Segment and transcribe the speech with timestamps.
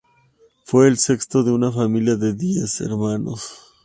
[0.63, 3.75] Fue el sexto de una familia de diez hermanos.